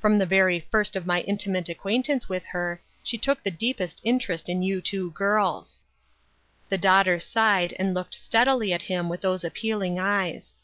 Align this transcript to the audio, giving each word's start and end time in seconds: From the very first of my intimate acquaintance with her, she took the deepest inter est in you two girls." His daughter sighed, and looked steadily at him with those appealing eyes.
From 0.00 0.16
the 0.16 0.24
very 0.24 0.58
first 0.70 0.96
of 0.96 1.04
my 1.04 1.20
intimate 1.20 1.68
acquaintance 1.68 2.30
with 2.30 2.46
her, 2.46 2.80
she 3.02 3.18
took 3.18 3.42
the 3.42 3.50
deepest 3.50 4.00
inter 4.04 4.32
est 4.32 4.48
in 4.50 4.62
you 4.62 4.80
two 4.80 5.10
girls." 5.10 5.80
His 6.70 6.80
daughter 6.80 7.20
sighed, 7.20 7.74
and 7.78 7.92
looked 7.92 8.14
steadily 8.14 8.72
at 8.72 8.80
him 8.84 9.10
with 9.10 9.20
those 9.20 9.44
appealing 9.44 9.98
eyes. 9.98 10.54